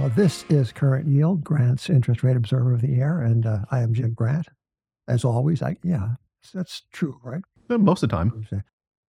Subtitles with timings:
[0.00, 3.80] Well, this is Current Yield, Grant's Interest Rate Observer of the Year, and uh, I
[3.80, 4.46] am Jim Grant.
[5.06, 6.14] As always, I yeah,
[6.54, 7.42] that's true, right?
[7.68, 8.46] Most of the time.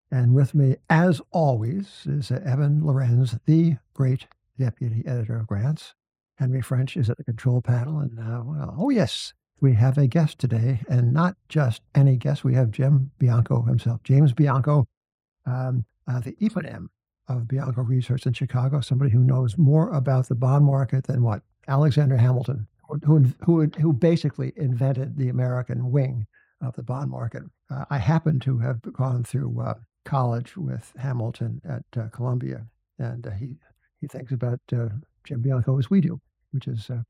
[0.10, 4.26] And with me, as always, is uh, Evan Lorenz, the great
[4.58, 5.94] deputy editor of Grants.
[6.40, 10.08] Henry French is at the control panel, and uh, well, oh yes, we have a
[10.08, 12.44] guest today, and not just any guest.
[12.44, 14.88] We have Jim Bianco himself, James Bianco,
[15.46, 16.88] um, uh, the eponym
[17.30, 21.44] of Bianco Research in Chicago, somebody who knows more about the bond market than what
[21.68, 22.68] Alexander Hamilton,
[23.04, 26.26] who who who basically invented the American wing
[26.62, 27.44] of the bond market.
[27.70, 32.66] Uh, I happen to have gone through uh, college with Hamilton at uh, Columbia,
[32.98, 33.56] and uh, he
[34.02, 34.90] he thinks about uh,
[35.24, 36.20] Jim Bianco as we do,
[36.52, 37.04] which is uh,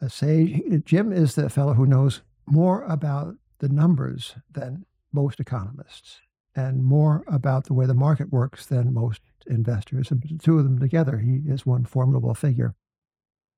[0.00, 0.84] a sage.
[0.84, 6.20] Jim is the fellow who knows more about the numbers than most economists
[6.54, 10.10] and more about the way the market works than most investors.
[10.10, 12.74] And the two of them together, he is one formidable figure.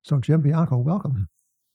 [0.03, 1.29] So, Jim Bianco, welcome.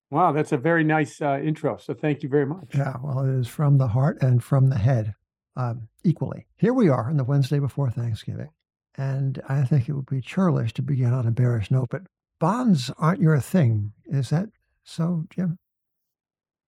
[0.10, 1.78] Wow, that's a very nice uh, intro.
[1.78, 2.76] So, thank you very much.
[2.76, 5.14] Yeah, well, it is from the heart and from the head
[5.56, 6.48] um, equally.
[6.58, 8.50] Here we are on the Wednesday before Thanksgiving.
[8.96, 12.04] And I think it would be churlish to begin on a bearish note, but
[12.40, 13.94] bonds aren't your thing.
[14.06, 14.50] Is that
[14.84, 15.58] so, Jim?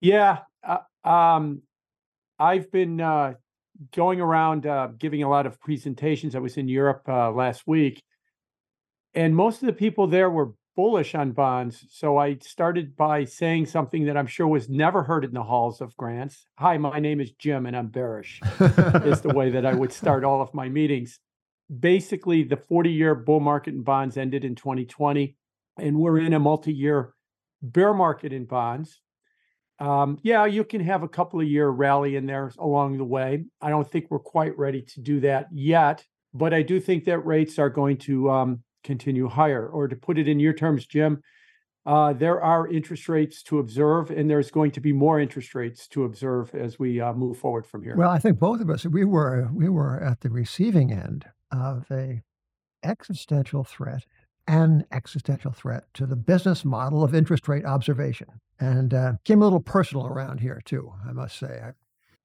[0.01, 0.39] Yeah.
[0.63, 1.61] Uh, um,
[2.39, 3.33] I've been uh,
[3.93, 6.35] going around uh, giving a lot of presentations.
[6.35, 8.01] I was in Europe uh, last week,
[9.13, 11.85] and most of the people there were bullish on bonds.
[11.89, 15.81] So I started by saying something that I'm sure was never heard in the halls
[15.81, 16.45] of grants.
[16.57, 18.41] Hi, my name is Jim, and I'm bearish.
[18.59, 21.19] is the way that I would start all of my meetings.
[21.79, 25.35] Basically, the 40 year bull market in bonds ended in 2020,
[25.79, 27.13] and we're in a multi year
[27.61, 29.01] bear market in bonds.
[29.79, 33.45] Um, yeah, you can have a couple of year rally in there along the way.
[33.61, 37.19] I don't think we're quite ready to do that yet, but I do think that
[37.19, 39.67] rates are going to um, continue higher.
[39.67, 41.21] Or to put it in your terms, Jim,
[41.85, 45.87] uh, there are interest rates to observe, and there's going to be more interest rates
[45.89, 47.95] to observe as we uh, move forward from here.
[47.97, 51.85] Well, I think both of us we were we were at the receiving end of
[51.91, 52.21] a
[52.83, 54.05] existential threat
[54.47, 58.27] an existential threat to the business model of interest rate observation.
[58.59, 61.61] And uh, came a little personal around here, too, I must say.
[61.63, 61.71] I,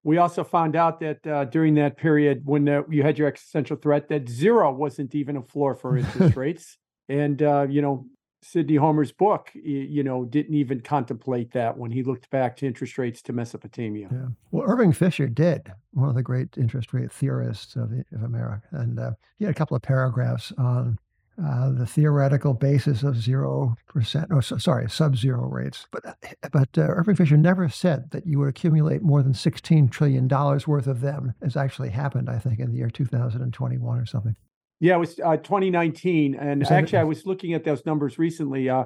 [0.02, 3.76] we also found out that uh, during that period when uh, you had your existential
[3.76, 6.78] threat, that zero wasn't even a floor for interest rates.
[7.08, 8.06] And, uh, you know,
[8.42, 12.97] Sidney Homer's book, you know, didn't even contemplate that when he looked back to interest
[12.97, 14.08] rates to Mesopotamia.
[14.10, 14.28] Yeah.
[14.50, 18.66] Well, Irving Fisher did, one of the great interest rate theorists of, of America.
[18.70, 20.98] And uh, he had a couple of paragraphs on
[21.45, 25.87] uh, the theoretical basis of zero percent, oh, so, sorry, sub-zero rates.
[25.91, 26.15] But uh,
[26.53, 30.69] but uh, Irving Fisher never said that you would accumulate more than sixteen trillion dollars
[30.69, 33.99] worth of them, as actually happened, I think, in the year two thousand and twenty-one
[33.99, 34.37] or something.
[34.81, 38.69] Yeah, it was uh, 2019, and actually, I was looking at those numbers recently.
[38.69, 38.84] Uh,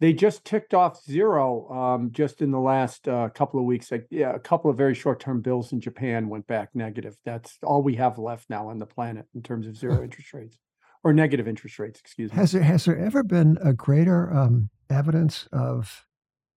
[0.00, 3.90] they just ticked off zero um, just in the last uh, couple of weeks.
[3.90, 7.16] Like, yeah, a couple of very short-term bills in Japan went back negative.
[7.24, 10.58] That's all we have left now on the planet in terms of zero interest rates
[11.04, 12.00] or negative interest rates.
[12.00, 12.36] Excuse me.
[12.36, 16.06] Has there has there ever been a greater um, evidence of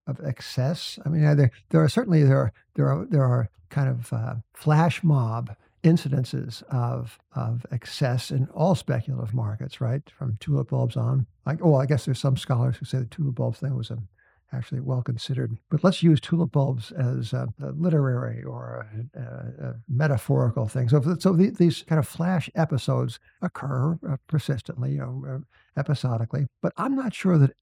[0.06, 0.98] of excess?
[1.04, 4.34] I mean, there there are certainly there are there are there are kind of uh,
[4.54, 10.02] flash mob incidences of of excess in all speculative markets, right?
[10.10, 11.26] From tulip bulbs on.
[11.46, 13.98] Like, oh, I guess there's some scholars who say the tulip bulbs thing was a
[14.52, 15.56] actually well considered.
[15.70, 20.88] But let's use tulip bulbs as a, a literary or a, a, metaphorical thing.
[20.88, 25.38] So, so the, these kind of flash episodes occur uh, persistently, you know, uh,
[25.78, 26.46] episodically.
[26.62, 27.52] But I'm not sure that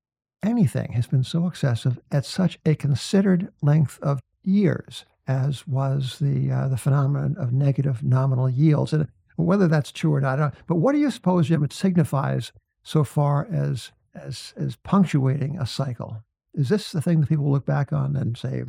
[0.43, 6.51] anything has been so excessive at such a considered length of years as was the
[6.51, 8.93] uh, the phenomenon of negative nominal yields.
[8.93, 9.07] And
[9.37, 12.51] whether that's true or not, but what do you suppose, Jim, it signifies
[12.83, 16.25] so far as as as punctuating a cycle?
[16.55, 18.65] Is this the thing that people look back on and say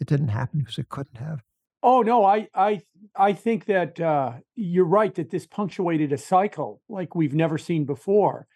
[0.00, 1.42] it didn't happen because it couldn't have?
[1.82, 2.82] Oh no, I I
[3.16, 7.84] I think that uh, you're right that this punctuated a cycle like we've never seen
[7.84, 8.46] before,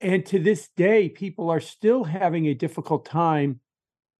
[0.00, 3.60] and to this day, people are still having a difficult time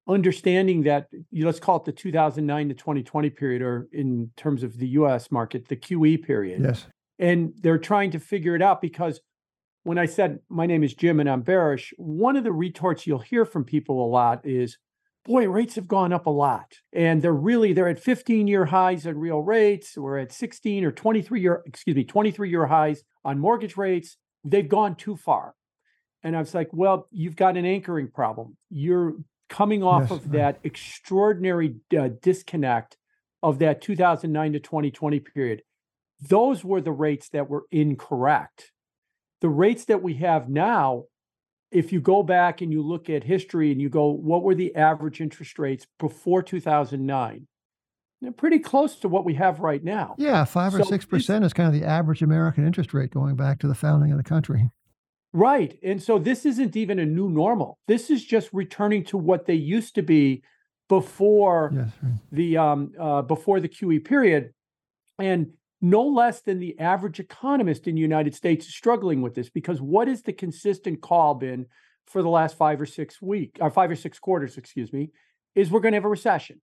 [0.09, 1.07] understanding that.
[1.31, 4.89] You know, let's call it the 2009 to 2020 period, or in terms of the
[4.89, 5.31] U.S.
[5.31, 6.63] market, the QE period.
[6.63, 6.87] Yes,
[7.21, 9.21] and they're trying to figure it out because
[9.83, 13.19] when I said my name is Jim and I'm bearish, one of the retorts you'll
[13.19, 14.79] hear from people a lot is,
[15.25, 16.75] boy, rates have gone up a lot.
[16.93, 19.97] And they're really, they're at 15 year highs on real rates.
[19.97, 24.17] We're at 16 or 23 year, excuse me, 23 year highs on mortgage rates.
[24.45, 25.55] They've gone too far.
[26.23, 28.57] And I was like, well, you've got an anchoring problem.
[28.69, 29.15] You're
[29.49, 30.33] coming off yes, of right.
[30.33, 32.99] that extraordinary uh, disconnect
[33.43, 35.63] of that 2009 to 2020 period.
[36.21, 38.73] Those were the rates that were incorrect
[39.41, 41.05] the rates that we have now
[41.71, 44.75] if you go back and you look at history and you go, what were the
[44.75, 47.47] average interest rates before 2009?
[48.21, 50.15] They're pretty close to what we have right now.
[50.19, 53.61] Yeah, five or six percent is kind of the average American interest rate going back
[53.61, 54.69] to the founding of the country.
[55.33, 55.79] Right.
[55.83, 57.79] And so this isn't even a new normal.
[57.89, 60.43] This is just returning to what they used to be
[60.89, 62.13] before yes, right.
[62.33, 64.53] the um uh, before the QE period.
[65.19, 69.49] And no less than the average economist in the United States is struggling with this
[69.49, 71.67] because what is the consistent call been
[72.07, 75.11] for the last five or six weeks or uh, five or six quarters, excuse me,
[75.55, 76.61] is we're going to have a recession.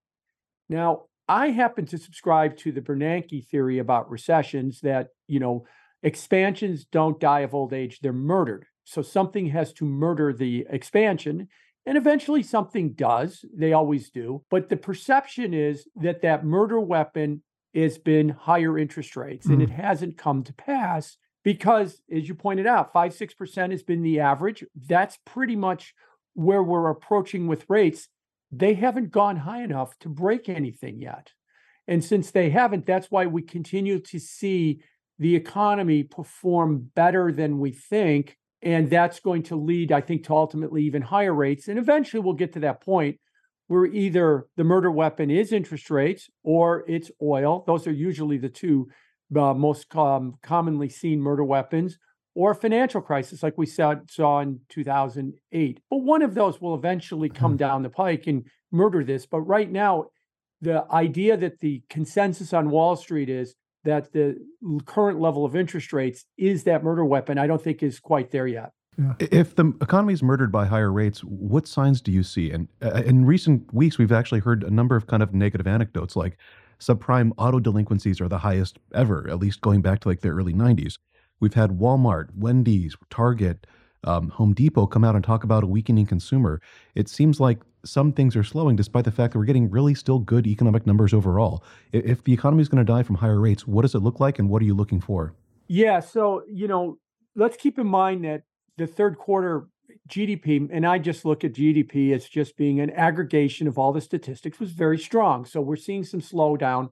[0.70, 5.66] Now, I happen to subscribe to the Bernanke theory about recessions that, you know,
[6.04, 8.66] expansions don't die of old age, they're murdered.
[8.84, 11.48] So something has to murder the expansion.
[11.86, 13.44] And eventually something does.
[13.54, 14.44] They always do.
[14.50, 17.44] But the perception is that that murder weapon
[17.76, 19.48] has been higher interest rates.
[19.48, 19.54] Mm.
[19.54, 19.76] And it mm.
[19.76, 24.64] hasn't come to pass because, as you pointed out, 5 6% has been the average.
[24.88, 25.94] That's pretty much
[26.34, 28.10] where we're approaching with rates.
[28.52, 31.32] They haven't gone high enough to break anything yet.
[31.88, 34.82] And since they haven't, that's why we continue to see
[35.20, 38.38] the economy perform better than we think.
[38.62, 41.68] And that's going to lead, I think, to ultimately even higher rates.
[41.68, 43.20] And eventually we'll get to that point
[43.68, 47.64] where either the murder weapon is interest rates or it's oil.
[47.68, 48.90] Those are usually the two
[49.36, 51.98] uh, most um, commonly seen murder weapons,
[52.34, 55.80] or financial crisis like we saw, saw in 2008.
[55.90, 57.58] But one of those will eventually come mm-hmm.
[57.58, 59.26] down the pike and murder this.
[59.26, 60.06] But right now,
[60.62, 64.38] the idea that the consensus on Wall Street is that the
[64.86, 68.48] current level of interest rates is that murder weapon, I don't think is quite there
[68.48, 68.72] yet.
[68.98, 69.14] Yeah.
[69.20, 72.50] If the economy is murdered by higher rates, what signs do you see?
[72.52, 76.16] And uh, in recent weeks, we've actually heard a number of kind of negative anecdotes,
[76.16, 76.38] like
[76.80, 80.54] subprime auto delinquencies are the highest ever, at least going back to like the early
[80.54, 80.98] 90s.
[81.40, 83.68] We've had Walmart, Wendy's, Target,
[84.04, 86.62] um, Home Depot come out and talk about a weakening consumer.
[86.96, 90.20] It seems like some things are slowing, despite the fact that we're getting really still
[90.20, 91.64] good economic numbers overall.
[91.92, 94.40] If the economy is going to die from higher rates, what does it look like,
[94.40, 95.34] and what are you looking for?
[95.68, 96.98] Yeah, so you know,
[97.36, 98.44] let's keep in mind that
[98.78, 99.68] the third quarter
[100.08, 104.02] GDP, and I just look at GDP as just being an aggregation of all the
[104.02, 105.46] statistics, was very strong.
[105.46, 106.90] So we're seeing some slowdown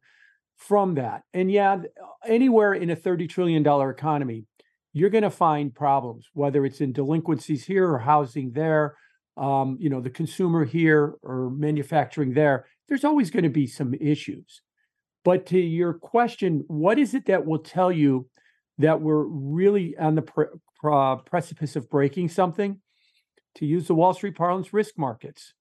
[0.57, 1.23] from that.
[1.33, 1.77] And yeah,
[2.25, 4.45] anywhere in a $30 trillion economy,
[4.93, 8.95] you're going to find problems, whether it's in delinquencies here or housing there,
[9.37, 12.65] um, you know, the consumer here or manufacturing there.
[12.87, 14.61] There's always going to be some issues.
[15.25, 18.29] But to your question, what is it that will tell you
[18.77, 20.45] that we're really on the pre-
[20.85, 22.79] pre- precipice of breaking something,
[23.55, 25.53] to use the Wall Street parlance, risk markets.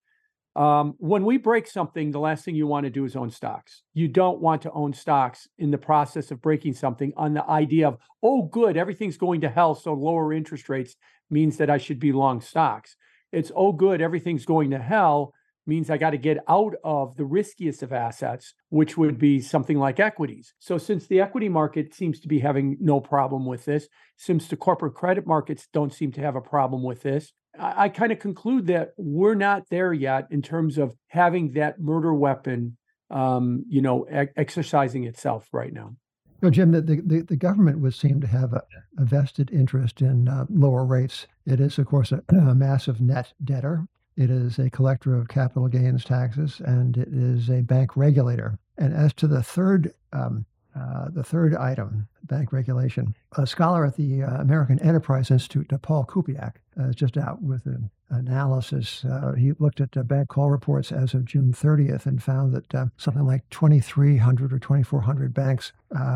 [0.57, 3.83] Um, when we break something, the last thing you want to do is own stocks.
[3.93, 7.89] You don't want to own stocks in the process of breaking something on the idea
[7.89, 10.95] of, oh, good, everything's going to hell, so lower interest rates
[11.31, 12.97] means that I should be long stocks.
[13.33, 15.33] It's, oh, good, everything's going to hell
[15.67, 19.79] means I got to get out of the riskiest of assets, which would be something
[19.79, 20.55] like equities.
[20.59, 24.57] So, since the equity market seems to be having no problem with this, since the
[24.57, 28.19] corporate credit markets don't seem to have a problem with this, I, I kind of
[28.19, 32.77] conclude that we're not there yet in terms of having that murder weapon,
[33.11, 35.97] um, you know, e- exercising itself right now.
[36.43, 38.63] No, Jim, the, the, the government would seem to have a,
[38.99, 41.27] a vested interest in uh, lower rates.
[41.47, 43.87] It is, of course, a, a massive net debtor.
[44.17, 48.59] It is a collector of capital gains taxes, and it is a bank regulator.
[48.79, 53.97] And as to the third, um, uh, the third item, bank regulation, a scholar at
[53.97, 59.05] the uh, American Enterprise Institute, uh, Paul Kupiec, uh, just out with an analysis.
[59.05, 62.87] Uh, he looked at bank call reports as of June 30th and found that uh,
[62.97, 65.73] something like 2,300 or 2,400 banks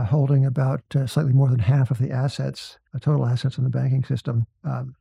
[0.06, 4.46] holding about slightly more than half of the assets, total assets in the banking system,
[4.64, 4.94] um,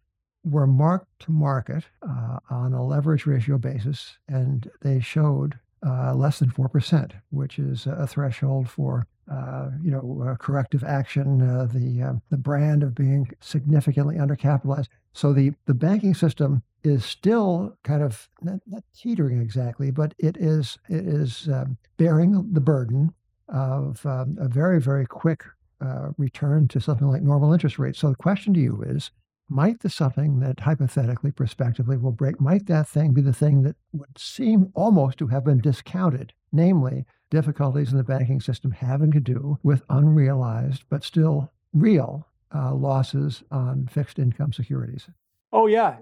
[0.43, 6.39] were marked to market uh, on a leverage ratio basis, and they showed uh, less
[6.39, 12.13] than 4%, which is a threshold for uh, you know, corrective action, uh, the uh,
[12.29, 14.87] the brand of being significantly undercapitalized.
[15.11, 20.37] So the the banking system is still kind of not, not teetering exactly, but it
[20.37, 23.13] is it is um, bearing the burden
[23.49, 25.43] of um, a very very quick
[25.81, 27.99] uh, return to something like normal interest rates.
[27.99, 29.11] So the question to you is,
[29.49, 33.75] might the something that hypothetically, prospectively will break, might that thing be the thing that
[33.93, 39.19] would seem almost to have been discounted, namely difficulties in the banking system having to
[39.19, 45.07] do with unrealized but still real uh, losses on fixed income securities?
[45.51, 45.97] Oh yeah,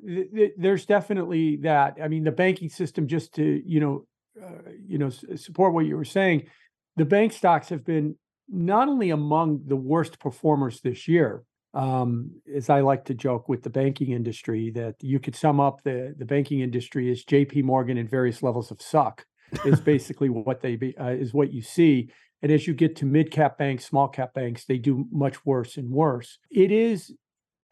[0.57, 1.97] there's definitely that.
[2.01, 4.07] I mean, the banking system, just to you know,
[4.43, 6.47] uh, you know, support what you were saying,
[6.95, 8.15] the bank stocks have been
[8.49, 11.43] not only among the worst performers this year,
[11.75, 15.83] um, as I like to joke with the banking industry, that you could sum up
[15.83, 17.61] the the banking industry as J.P.
[17.63, 19.25] Morgan in various levels of suck.
[19.65, 22.09] is basically what they be, uh, is what you see.
[22.41, 25.77] And as you get to mid cap banks, small cap banks, they do much worse
[25.77, 26.39] and worse.
[26.49, 27.13] It is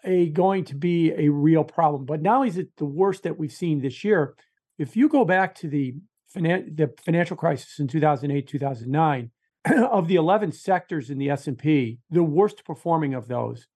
[0.03, 2.05] a going to be a real problem.
[2.05, 4.35] But not only is it the worst that we've seen this year,
[4.77, 5.95] if you go back to the
[6.35, 9.31] finan- the financial crisis in 2008 2009
[9.91, 13.67] of the 11 sectors in the S&P the worst performing of those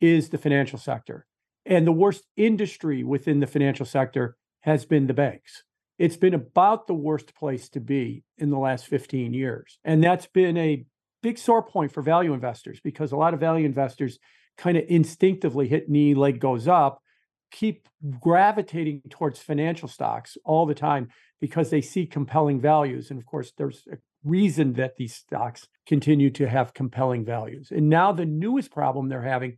[0.00, 1.26] is the financial sector
[1.66, 5.64] and the worst industry within the financial sector has been the banks
[5.98, 10.26] it's been about the worst place to be in the last 15 years and that's
[10.26, 10.84] been a
[11.22, 14.18] big sore point for value investors because a lot of value investors
[14.56, 17.02] kind of instinctively hit knee leg goes up
[17.50, 17.88] keep
[18.20, 21.08] gravitating towards financial stocks all the time
[21.40, 23.10] because they see compelling values.
[23.10, 27.70] And of course, there's a reason that these stocks continue to have compelling values.
[27.70, 29.56] And now the newest problem they're having,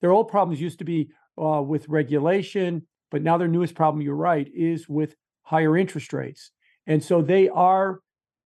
[0.00, 1.10] their old problems used to be
[1.40, 6.50] uh, with regulation, but now their newest problem, you're right, is with higher interest rates.
[6.86, 8.00] And so they are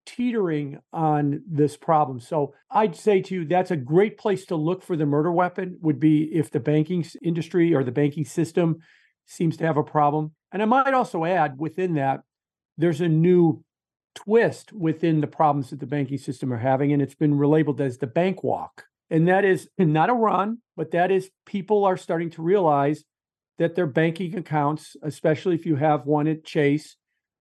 [0.06, 2.18] teetering on this problem.
[2.18, 5.76] So I'd say to you, that's a great place to look for the murder weapon
[5.82, 8.78] would be if the banking industry or the banking system
[9.26, 10.32] seems to have a problem.
[10.50, 12.22] And I might also add within that,
[12.78, 13.64] there's a new
[14.14, 17.98] twist within the problems that the banking system are having, and it's been relabeled as
[17.98, 18.84] the bank walk.
[19.10, 23.04] And that is not a run, but that is people are starting to realize
[23.58, 26.96] that their banking accounts, especially if you have one at Chase,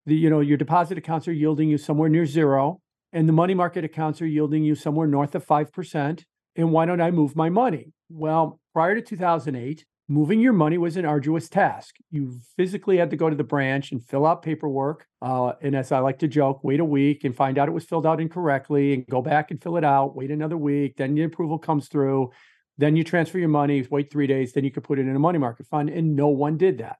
[0.05, 2.79] the you know your deposit accounts are yielding you somewhere near zero,
[3.12, 6.25] and the money market accounts are yielding you somewhere north of five percent.
[6.55, 7.93] And why don't I move my money?
[8.09, 11.95] Well, prior to 2008, moving your money was an arduous task.
[12.11, 15.05] You physically had to go to the branch and fill out paperwork.
[15.21, 17.83] Uh, and as I like to joke, wait a week and find out it was
[17.83, 20.95] filled out incorrectly and go back and fill it out, wait another week.
[20.95, 22.31] Then the approval comes through.
[22.77, 25.19] Then you transfer your money, wait three days, then you could put it in a
[25.19, 25.89] money market fund.
[25.89, 26.97] And no one did that.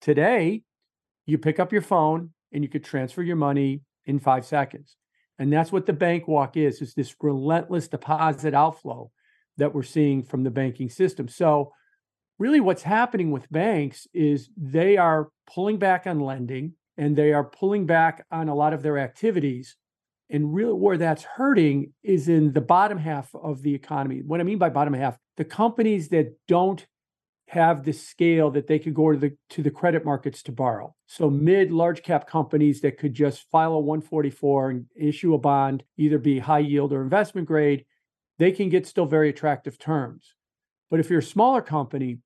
[0.00, 0.62] Today,
[1.24, 4.96] you pick up your phone and you could transfer your money in five seconds.
[5.38, 9.10] And that's what the bank walk is, is this relentless deposit outflow
[9.58, 11.28] that we're seeing from the banking system.
[11.28, 11.72] So
[12.38, 17.44] really what's happening with banks is they are pulling back on lending and they are
[17.44, 19.76] pulling back on a lot of their activities.
[20.28, 24.22] And really, where that's hurting is in the bottom half of the economy.
[24.26, 26.84] What I mean by bottom half, the companies that don't
[27.48, 30.94] have the scale that they could go to the to the credit markets to borrow.
[31.06, 35.84] So mid large cap companies that could just file a 144 and issue a bond,
[35.96, 37.84] either be high yield or investment grade,
[38.38, 40.34] they can get still very attractive terms.
[40.90, 42.18] But if you're a smaller company,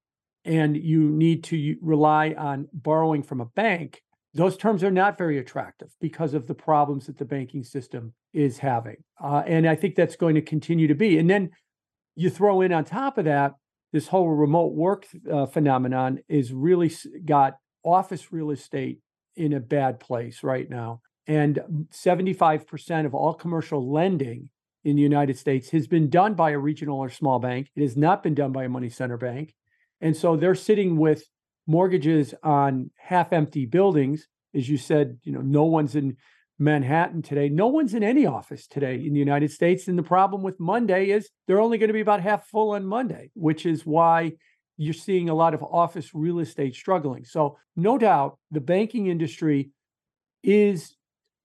[0.44, 5.38] and you need to rely on borrowing from a bank, those terms are not very
[5.38, 8.96] attractive because of the problems that the banking system is having.
[9.22, 11.18] Uh, and I think that's going to continue to be.
[11.18, 11.50] And then
[12.14, 13.54] you throw in on top of that,
[13.92, 16.92] this whole remote work uh, phenomenon is really
[17.24, 19.00] got office real estate
[19.36, 21.00] in a bad place right now.
[21.26, 24.50] And 75% of all commercial lending
[24.84, 27.68] in the United States has been done by a regional or small bank.
[27.74, 29.54] It has not been done by a money center bank.
[30.00, 31.24] And so they're sitting with
[31.66, 34.26] mortgages on half empty buildings.
[34.54, 36.16] As you said, you know, no one's in
[36.58, 37.48] Manhattan today.
[37.48, 39.88] No one's in any office today in the United States.
[39.88, 42.84] And the problem with Monday is they're only going to be about half full on
[42.84, 44.32] Monday, which is why
[44.76, 47.24] you're seeing a lot of office real estate struggling.
[47.24, 49.70] So, no doubt the banking industry
[50.42, 50.96] is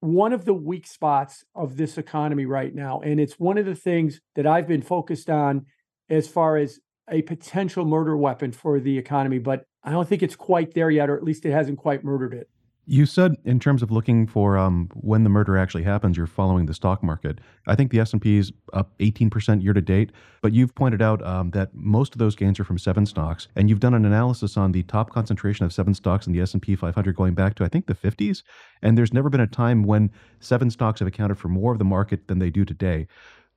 [0.01, 2.99] one of the weak spots of this economy right now.
[2.99, 5.65] And it's one of the things that I've been focused on
[6.09, 10.35] as far as a potential murder weapon for the economy, but I don't think it's
[10.35, 12.49] quite there yet, or at least it hasn't quite murdered it.
[12.87, 16.67] You said in terms of looking for um, when the murder actually happens, you're following
[16.67, 17.39] the stock market.
[17.65, 20.11] I think the S&P is up 18% year to date,
[20.43, 23.69] but you've pointed out um, that most of those gains are from seven stocks, and
[23.69, 27.15] you've done an analysis on the top concentration of seven stocks in the S&P 500
[27.15, 28.43] going back to I think the 50s,
[28.83, 31.85] and there's never been a time when seven stocks have accounted for more of the
[31.85, 33.07] market than they do today.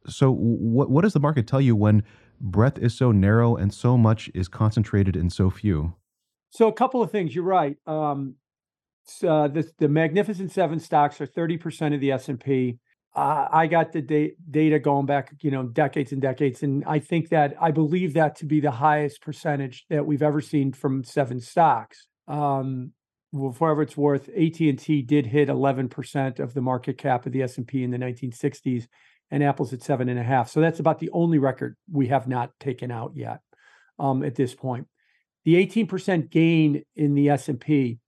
[0.07, 2.03] So, what what does the market tell you when
[2.41, 5.95] breadth is so narrow and so much is concentrated in so few?
[6.51, 7.35] So, a couple of things.
[7.35, 7.77] You're right.
[7.87, 8.37] Um,
[9.27, 12.79] uh, the, the Magnificent Seven stocks are 30% of the S&P.
[13.15, 16.99] Uh, I got the da- data going back, you know, decades and decades, and I
[16.99, 21.05] think that I believe that to be the highest percentage that we've ever seen from
[21.05, 22.07] seven stocks.
[22.29, 22.93] Um,
[23.33, 27.33] well, for it's worth, AT and T did hit 11% of the market cap of
[27.33, 28.87] the S&P in the 1960s,
[29.31, 30.49] and Apple's at seven and a half.
[30.49, 33.41] So that's about the only record we have not taken out yet
[33.99, 34.87] um, at this point.
[35.45, 37.99] The 18% gain in the S&P,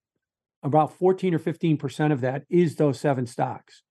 [0.62, 3.82] about 14 or 15% of that is those seven stocks.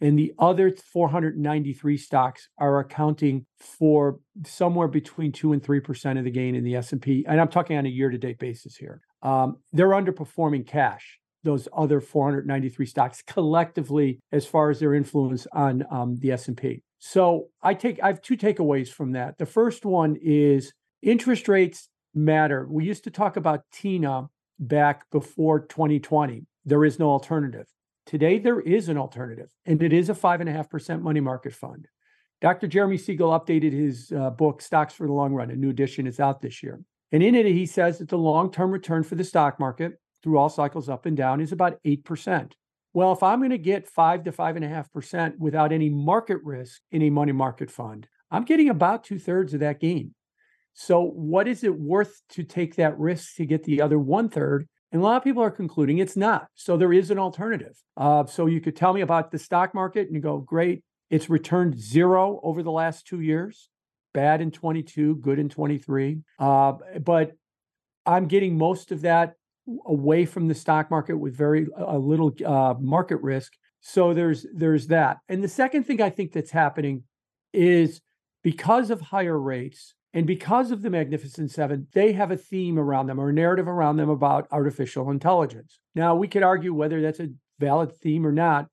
[0.00, 6.30] and the other 493 stocks are accounting for somewhere between 2 and 3% of the
[6.30, 9.02] gain in the S&P and I'm talking on a year to date basis here.
[9.22, 15.84] Um, they're underperforming cash those other 493 stocks collectively as far as their influence on
[15.90, 16.82] um, the S&P.
[16.98, 19.38] So I take I have two takeaways from that.
[19.38, 22.66] The first one is interest rates matter.
[22.68, 24.28] We used to talk about TINA
[24.58, 26.44] back before 2020.
[26.66, 27.66] There is no alternative.
[28.04, 31.86] Today, there is an alternative, and it is a 5.5% money market fund.
[32.40, 32.66] Dr.
[32.66, 35.50] Jeremy Siegel updated his uh, book, Stocks for the Long Run.
[35.50, 36.80] A new edition is out this year.
[37.12, 40.38] And in it, he says that the long term return for the stock market through
[40.38, 42.52] all cycles up and down is about 8%.
[42.92, 47.10] Well, if I'm going to get 5 to 5.5% without any market risk in a
[47.10, 50.14] money market fund, I'm getting about two thirds of that gain.
[50.72, 54.68] So, what is it worth to take that risk to get the other one third?
[54.92, 56.48] And a lot of people are concluding it's not.
[56.54, 57.76] So, there is an alternative.
[57.96, 61.28] Uh, so, you could tell me about the stock market and you go, great, it's
[61.28, 63.68] returned zero over the last two years,
[64.14, 66.20] bad in 22, good in 23.
[66.38, 67.32] Uh, but
[68.06, 69.34] I'm getting most of that
[69.86, 73.52] away from the stock market with very a little uh, market risk.
[73.80, 75.18] So there's there's that.
[75.28, 77.04] And the second thing I think that's happening
[77.52, 78.00] is
[78.42, 83.06] because of higher rates and because of the Magnificent Seven, they have a theme around
[83.06, 85.78] them or a narrative around them about artificial intelligence.
[85.94, 87.28] Now, we could argue whether that's a
[87.60, 88.66] valid theme or not,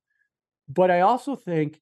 [0.67, 1.79] but I also think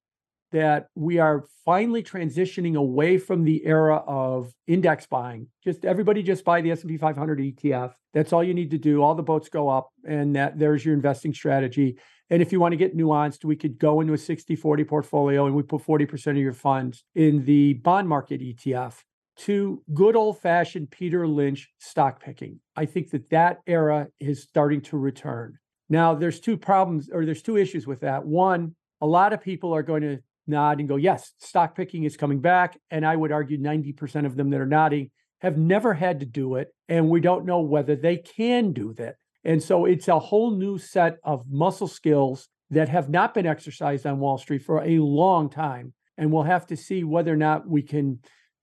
[0.55, 5.47] that we are finally transitioning away from the era of index buying.
[5.61, 7.91] Just everybody just buy the S&P 500 ETF.
[8.13, 9.03] That's all you need to do.
[9.03, 11.99] All the boats go up and that there's your investing strategy.
[12.29, 15.55] And if you want to get nuanced, we could go into a 60-40 portfolio and
[15.55, 18.95] we put 40% of your funds in the bond market ETF
[19.39, 22.61] to good old-fashioned Peter Lynch stock picking.
[22.77, 25.57] I think that that era is starting to return.
[25.89, 28.25] Now, there's two problems or there's two issues with that.
[28.25, 32.17] One, a lot of people are going to nod and go, yes, stock picking is
[32.17, 32.79] coming back.
[32.91, 36.55] And I would argue 90% of them that are nodding have never had to do
[36.55, 36.69] it.
[36.87, 39.15] And we don't know whether they can do that.
[39.43, 44.05] And so it's a whole new set of muscle skills that have not been exercised
[44.05, 45.93] on Wall Street for a long time.
[46.17, 48.19] And we'll have to see whether or not we can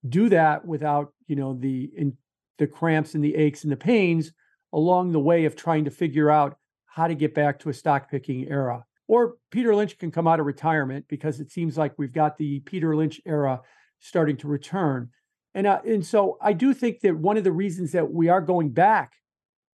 [0.09, 2.17] do that without, you know, the in,
[2.59, 4.33] the cramps and the aches and the pains
[4.73, 8.11] along the way of trying to figure out how to get back to a stock
[8.11, 8.85] picking era.
[9.09, 12.61] Or Peter Lynch can come out of retirement because it seems like we've got the
[12.61, 13.61] Peter Lynch era
[14.01, 15.11] starting to return.
[15.55, 18.41] And, uh, and so I do think that one of the reasons that we are
[18.41, 19.13] going back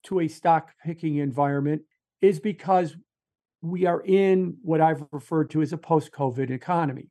[0.05, 1.83] to a stock picking environment
[2.21, 2.97] is because
[3.63, 7.11] we are in what I've referred to as a post COVID economy.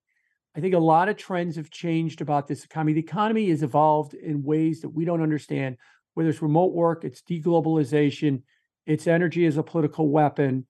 [0.56, 2.93] I think a lot of trends have changed about this economy.
[2.93, 5.77] The economy has evolved in ways that we don't understand,
[6.15, 8.41] whether it's remote work, it's deglobalization,
[8.86, 10.65] it's energy as a political weapon,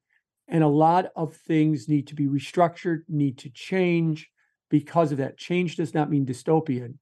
[0.47, 4.29] and a lot of things need to be restructured, need to change
[4.69, 5.38] because of that.
[5.38, 6.95] Change does not mean dystopian.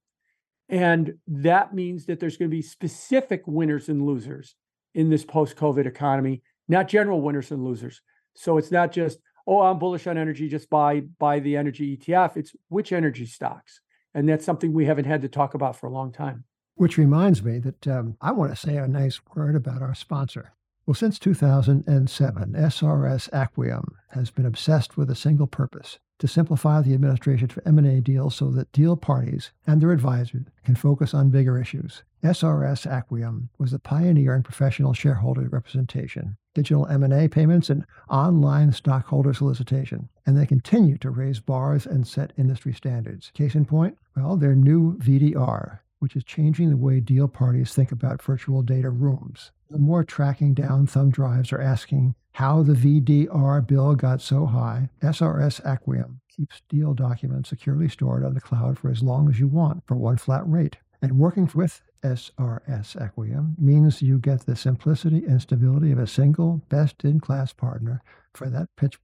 [0.68, 4.56] And that means that there's going to be specific winners and losers
[4.94, 8.00] in this post COVID economy, not general winners and losers.
[8.34, 12.36] So it's not just, oh, I'm bullish on energy, just buy, buy the energy ETF.
[12.36, 13.80] It's which energy stocks.
[14.12, 16.44] And that's something we haven't had to talk about for a long time.
[16.74, 20.52] Which reminds me that um, I want to say a nice word about our sponsor.
[20.86, 26.94] Well, since 2007, SRS Acquiom has been obsessed with a single purpose to simplify the
[26.94, 31.60] administration for M&A deals so that deal parties and their advisors can focus on bigger
[31.60, 32.04] issues.
[32.22, 39.34] SRS Acquiom was a pioneer in professional shareholder representation, digital M&A payments, and online stockholder
[39.34, 43.32] solicitation, and they continue to raise bars and set industry standards.
[43.34, 47.90] Case in point, well, their new VDR, which is changing the way deal parties think
[47.90, 49.50] about virtual data rooms.
[49.70, 54.90] More tracking down thumb drives are asking how the VDR bill got so high.
[55.02, 59.48] SRS Acquiom keeps deal documents securely stored on the cloud for as long as you
[59.48, 60.76] want for one flat rate.
[61.02, 66.62] And working with SRS Acquiom means you get the simplicity and stability of a single
[66.68, 68.02] best in class partner
[68.34, 68.98] for that pitch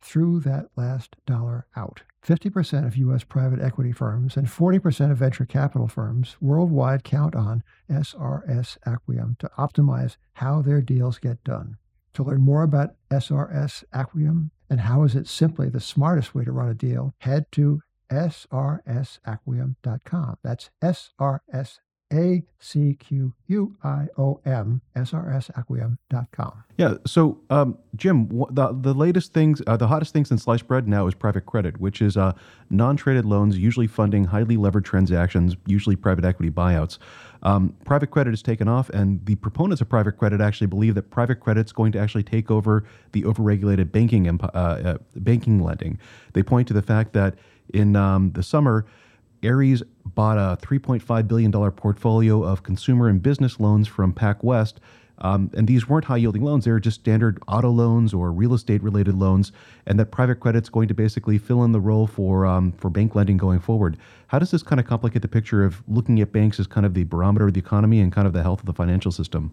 [0.00, 2.02] through that last dollar out.
[2.26, 3.24] 50% of U.S.
[3.24, 9.50] private equity firms and 40% of venture capital firms worldwide count on SRS Acquiom to
[9.56, 11.76] optimize how their deals get done.
[12.14, 16.52] To learn more about SRS Acquiom and how is it simply the smartest way to
[16.52, 20.38] run a deal, head to srsacquiom.com.
[20.42, 26.64] That's A C Q U I O M S R S Acquiom.com.
[26.78, 26.94] Yeah.
[27.06, 31.06] So, um, Jim, the, the latest things, uh, the hottest things in sliced bread now
[31.06, 32.32] is private credit, which is uh,
[32.70, 36.98] non traded loans, usually funding highly levered transactions, usually private equity buyouts.
[37.42, 41.10] Um, private credit has taken off, and the proponents of private credit actually believe that
[41.10, 45.98] private credit is going to actually take over the overregulated banking, uh, uh, banking lending.
[46.32, 47.34] They point to the fact that
[47.72, 48.86] in um, the summer,
[49.44, 54.74] Ares bought a $3.5 billion portfolio of consumer and business loans from PacWest.
[55.20, 58.54] Um, and these weren't high yielding loans, they were just standard auto loans or real
[58.54, 59.50] estate related loans,
[59.84, 63.16] and that private credit's going to basically fill in the role for, um, for bank
[63.16, 63.96] lending going forward.
[64.28, 66.94] How does this kind of complicate the picture of looking at banks as kind of
[66.94, 69.52] the barometer of the economy and kind of the health of the financial system?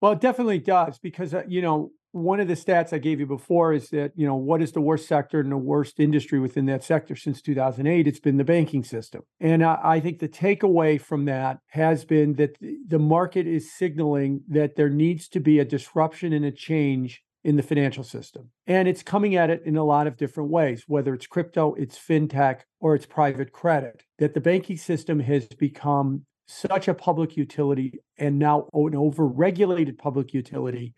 [0.00, 3.26] Well, it definitely does because, uh, you know, one of the stats I gave you
[3.26, 6.66] before is that, you know, what is the worst sector and the worst industry within
[6.66, 8.06] that sector since 2008?
[8.06, 9.22] It's been the banking system.
[9.40, 14.42] And I, I think the takeaway from that has been that the market is signaling
[14.48, 18.50] that there needs to be a disruption and a change in the financial system.
[18.68, 21.98] And it's coming at it in a lot of different ways, whether it's crypto, it's
[21.98, 27.98] fintech, or it's private credit, that the banking system has become such a public utility
[28.18, 30.94] and now an over-regulated public utility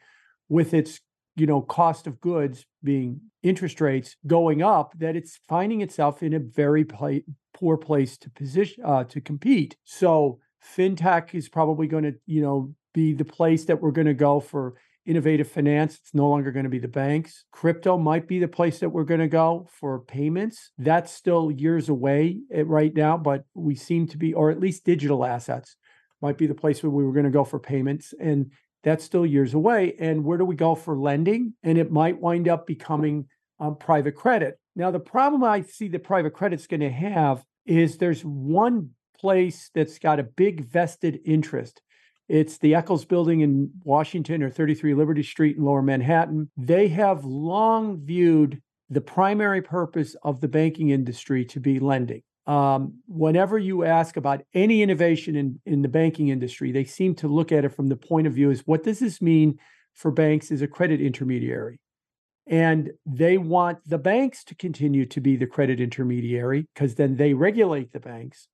[0.49, 1.01] with its
[1.37, 6.35] you know cost of goods being interest rates going up that it's finding itself in
[6.35, 6.85] a very
[7.55, 9.77] poor place to position uh, to compete.
[9.85, 10.41] So
[10.77, 14.41] fintech is probably going to you know be the place that we're going to go
[14.41, 15.99] for innovative finance.
[16.03, 17.45] It's no longer going to be the banks.
[17.53, 20.73] Crypto might be the place that we're going to go for payments.
[20.79, 24.85] That's still years away eh, right now but we seem to be or at least
[24.85, 25.77] digital assets
[26.23, 28.15] might be the place where we were going to go for payments.
[28.19, 28.51] And
[28.87, 29.97] that's still years away.
[29.99, 31.55] And where do we go for lending?
[31.65, 33.27] And it might wind up becoming
[33.59, 34.61] um, private credit.
[34.77, 39.73] Now, the problem I see that private credit's going to have is there's one place
[39.75, 41.83] that's got a big vested interest.
[42.29, 46.49] It's the Eccles building in Washington or 33 Liberty Street in lower Manhattan.
[46.57, 53.01] They have long viewed the primary purpose of the banking industry to be lending um,
[53.09, 57.51] whenever you ask about any innovation in, in the banking industry, they seem to look
[57.51, 59.59] at it from the point of view is what does this mean
[59.95, 61.81] for banks as a credit intermediary?
[62.47, 67.35] And they want the banks to continue to be the credit intermediary because then they
[67.35, 68.47] regulate the banks.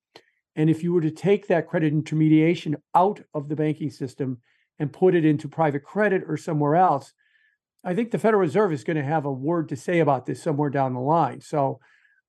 [0.55, 4.39] And if you were to take that credit intermediation out of the banking system
[4.79, 7.13] and put it into private credit or somewhere else,
[7.83, 10.41] I think the Federal Reserve is going to have a word to say about this
[10.41, 11.41] somewhere down the line.
[11.41, 11.79] So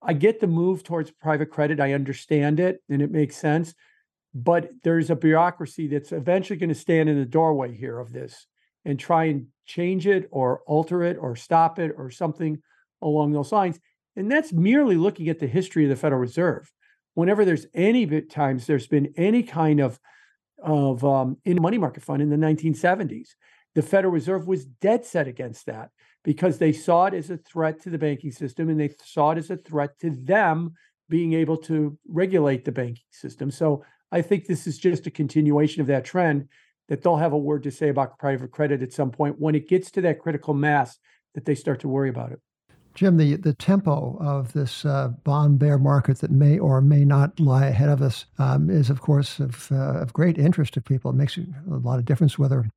[0.04, 1.80] I get the move towards private credit.
[1.80, 3.74] I understand it and it makes sense.
[4.34, 8.46] But there's a bureaucracy that's eventually going to stand in the doorway here of this
[8.84, 12.60] and try and change it or alter it or stop it or something
[13.00, 13.78] along those lines.
[14.16, 16.70] And that's merely looking at the history of the Federal Reserve.
[17.14, 19.98] Whenever there's any times there's been any kind of
[20.62, 23.30] of um, in money market fund in the 1970s,
[23.74, 25.90] the Federal Reserve was dead set against that
[26.24, 29.38] because they saw it as a threat to the banking system and they saw it
[29.38, 30.72] as a threat to them
[31.08, 33.50] being able to regulate the banking system.
[33.50, 36.48] So I think this is just a continuation of that trend
[36.88, 39.68] that they'll have a word to say about private credit at some point when it
[39.68, 40.98] gets to that critical mass
[41.34, 42.40] that they start to worry about it.
[42.94, 47.38] Jim, the, the tempo of this uh, bond bear market that may or may not
[47.40, 51.10] lie ahead of us um, is, of course, of, uh, of great interest to people.
[51.10, 52.70] It makes a lot of difference whether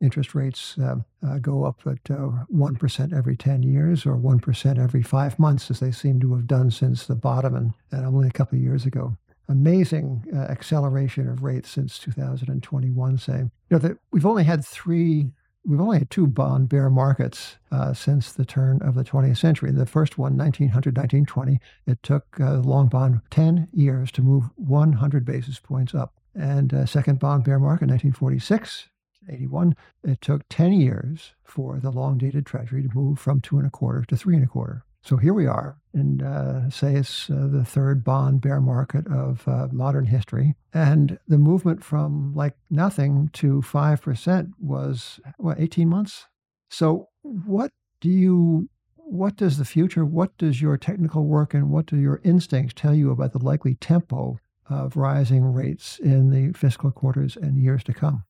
[0.00, 5.02] interest rates uh, uh, go up at uh, 1% every 10 years or 1% every
[5.02, 8.32] five months, as they seem to have done since the bottom and, and only a
[8.32, 9.16] couple of years ago.
[9.48, 13.38] Amazing uh, acceleration of rates since 2021, say.
[13.38, 15.30] You know, that we've only had three
[15.64, 19.70] we've only had two bond bear markets uh, since the turn of the 20th century.
[19.70, 25.26] The first one, 1900, 1920, it took uh, long bond 10 years to move 100
[25.26, 26.14] basis points up.
[26.34, 28.88] And second bond bear market, 1946,
[29.30, 33.66] 81, it took 10 years for the long dated treasury to move from two and
[33.66, 34.84] a quarter to three and a quarter.
[35.02, 39.46] So here we are, and uh, say it's uh, the third bond bear market of
[39.46, 40.54] uh, modern history.
[40.74, 46.26] And the movement from like nothing to 5% was, what, 18 months?
[46.68, 51.86] So, what do you, what does the future, what does your technical work and what
[51.86, 54.38] do your instincts tell you about the likely tempo
[54.68, 58.24] of rising rates in the fiscal quarters and years to come?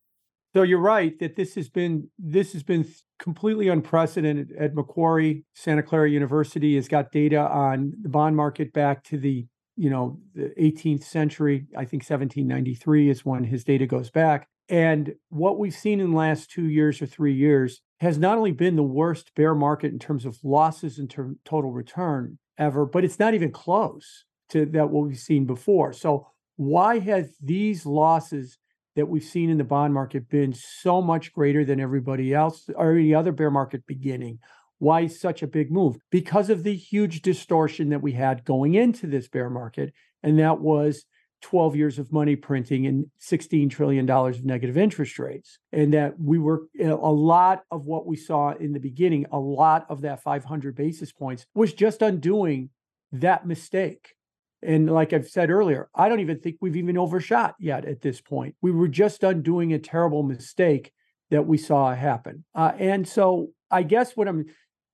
[0.54, 2.86] So you're right that this has been this has been
[3.18, 4.52] completely unprecedented.
[4.58, 9.46] Ed McQuarrie, Santa Clara University has got data on the bond market back to the
[9.76, 11.66] you know the 18th century.
[11.76, 14.48] I think 1793 is when his data goes back.
[14.68, 18.52] And what we've seen in the last two years or three years has not only
[18.52, 23.04] been the worst bear market in terms of losses in term, total return ever, but
[23.04, 25.92] it's not even close to that what we've seen before.
[25.92, 28.58] So why has these losses
[28.98, 32.92] that we've seen in the bond market been so much greater than everybody else or
[32.92, 34.40] any other bear market beginning?
[34.78, 35.96] Why such a big move?
[36.10, 40.60] Because of the huge distortion that we had going into this bear market, and that
[40.60, 41.04] was
[41.42, 45.58] 12 years of money printing and $16 trillion of negative interest rates.
[45.72, 49.86] And that we were a lot of what we saw in the beginning, a lot
[49.88, 52.70] of that 500 basis points was just undoing
[53.12, 54.14] that mistake.
[54.62, 58.20] And like I've said earlier, I don't even think we've even overshot yet at this
[58.20, 58.54] point.
[58.60, 60.92] We were just undoing a terrible mistake
[61.30, 62.44] that we saw happen.
[62.54, 64.46] Uh, and so I guess what I'm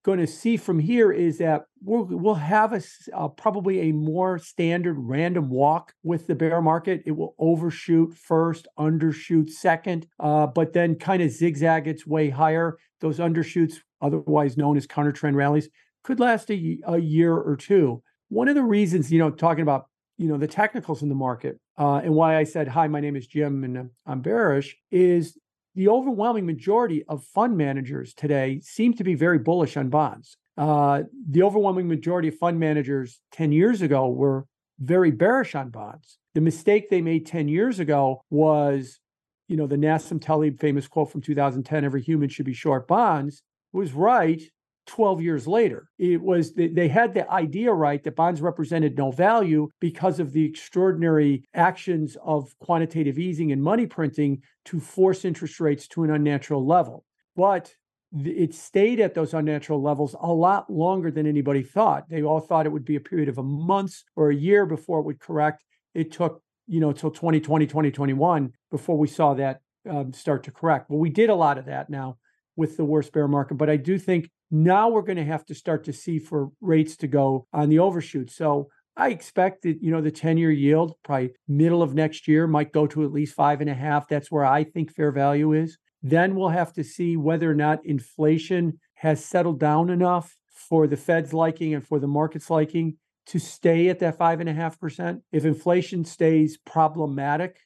[0.05, 2.83] going to see from here is that we'll, we'll have a
[3.17, 7.03] uh, probably a more standard random walk with the bear market.
[7.07, 12.77] It will overshoot first, undershoot second, uh, but then kind of zigzag its way higher.
[13.01, 15.71] Those undershoots, otherwise known as counter trend rallies,
[16.03, 18.03] could last a, a year or two.
[18.35, 19.87] One of the reasons, you know, talking about
[20.19, 23.15] you know the technicals in the market uh, and why I said hi, my name
[23.15, 25.39] is Jim and I'm bearish is
[25.77, 30.37] the overwhelming majority of fund managers today seem to be very bullish on bonds.
[30.59, 34.47] Uh, the overwhelming majority of fund managers 10 years ago were
[34.81, 36.19] very bearish on bonds.
[36.35, 38.99] The mistake they made 10 years ago was,
[39.47, 43.45] you know, the Nassim Taleb famous quote from 2010 every human should be short bonds
[43.73, 44.43] was right
[44.87, 45.89] 12 years later.
[45.99, 50.45] It was they had the idea right that bonds represented no value because of the
[50.45, 56.67] extraordinary actions of quantitative easing and money printing to force interest rates to an unnatural
[56.67, 57.05] level.
[57.37, 57.75] But
[58.15, 62.09] it stayed at those unnatural levels a lot longer than anybody thought.
[62.09, 65.01] They all thought it would be a period of a month or a year before
[65.01, 65.65] it would correct.
[65.95, 70.91] It took, you know, until 2020, 2021 before we saw that um, start to correct.
[70.91, 72.19] Well, we did a lot of that now
[72.57, 75.55] with the worst bear market, but I do think now we're going to have to
[75.55, 78.31] start to see for rates to go on the overshoot.
[78.31, 82.47] So I expect that, you know, the 10 year yield probably middle of next year
[82.47, 84.09] might go to at least five and a half.
[84.09, 85.79] That's where I think fair value is.
[86.03, 90.37] Then we'll have to see whether or not inflation has settled down enough
[90.69, 94.49] for the Fed's liking and for the market's liking to stay at that five and
[94.49, 95.23] a half percent.
[95.33, 97.59] If inflation stays problematic,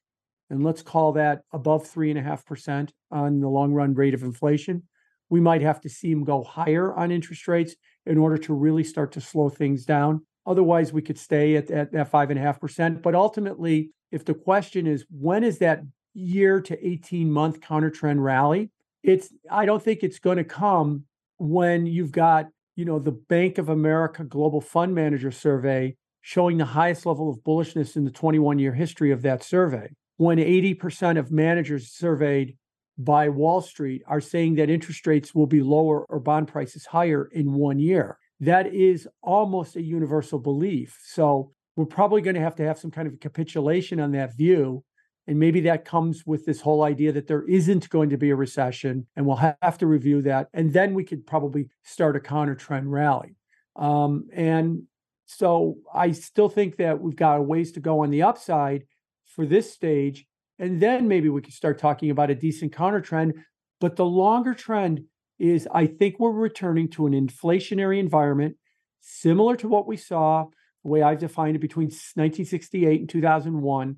[0.51, 4.15] and let's call that above three and a half percent on the long run rate
[4.15, 4.85] of inflation,
[5.31, 7.75] we might have to see them go higher on interest rates
[8.07, 10.25] in order to really start to slow things down.
[10.47, 13.03] Otherwise, we could stay at, at that five and a half percent.
[13.03, 15.83] But ultimately, if the question is when is that
[16.15, 18.71] year to 18 month counter trend rally,
[19.03, 21.05] it's I don't think it's going to come
[21.39, 26.65] when you've got, you know, the Bank of America Global Fund Manager survey showing the
[26.65, 29.91] highest level of bullishness in the 21 year history of that survey.
[30.17, 32.57] When 80% of managers surveyed
[32.99, 37.27] by Wall Street are saying that interest rates will be lower or bond prices higher
[37.33, 38.19] in one year.
[38.41, 40.99] That is almost a universal belief.
[41.07, 44.85] So we're probably going to have to have some kind of capitulation on that view.
[45.29, 48.37] And maybe that comes with this whole idea that there isn't going to be a
[48.37, 50.49] recession and we'll have to review that.
[50.53, 53.37] And then we could probably start a counter trend rally.
[53.77, 54.85] Um, and
[55.27, 58.87] so I still think that we've got a ways to go on the upside
[59.27, 60.27] for this stage.
[60.59, 63.35] And then maybe we could start talking about a decent counter trend.
[63.81, 65.05] But the longer trend
[65.39, 68.57] is I think we're returning to an inflationary environment
[69.01, 70.47] similar to what we saw,
[70.83, 73.97] the way I've defined it between 1968 and 2001.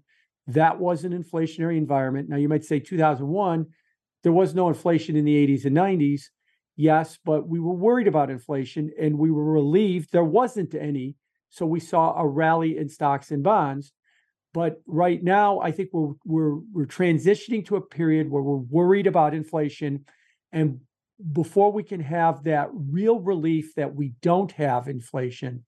[0.49, 2.29] That was an inflationary environment.
[2.29, 3.67] Now, you might say 2001,
[4.23, 6.23] there was no inflation in the 80s and 90s.
[6.77, 11.17] Yes, but we were worried about inflation and we were relieved there wasn't any.
[11.51, 13.93] So we saw a rally in stocks and bonds.
[14.53, 19.07] But right now, I think we're we're we're transitioning to a period where we're worried
[19.07, 20.05] about inflation,
[20.53, 20.81] and
[21.33, 25.65] before we can have that real relief that we don't have inflation,